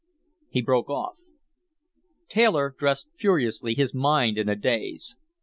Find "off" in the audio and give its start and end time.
0.89-1.19